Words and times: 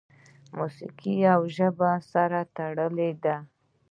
موسیقي 0.57 1.15
او 1.33 1.41
ژبه 1.55 1.91
سره 2.11 2.39
تړلي 2.55 3.11
دي. 3.23 3.35